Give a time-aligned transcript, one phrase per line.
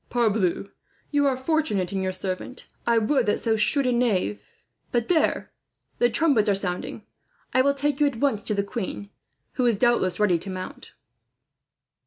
[0.09, 0.71] "Parbleu!
[1.11, 2.65] You are fortunate in your servant!
[2.87, 4.43] Would that so shrewd a knave
[4.91, 5.51] "But there,
[5.99, 7.03] the trumpets are sounding.
[7.53, 9.11] I will take you at once to the queen,
[9.51, 10.93] who is doubtless ready to mount."